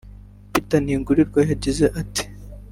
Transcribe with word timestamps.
Peter 0.51 0.79
Ntigurirwa 0.83 1.39
yagize 1.49 1.85
ati 2.01 2.23